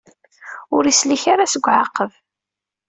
Ur 0.75 0.83
isellek 0.85 1.23
ara 1.33 1.51
seg 1.53 1.63
uɛaqeb. 1.69 2.11